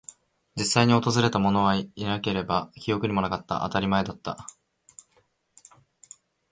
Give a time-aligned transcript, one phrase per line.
[0.55, 3.59] 実際に訪れたものはいなければ、記憶にもなかった。
[3.59, 4.47] 当たり前だった。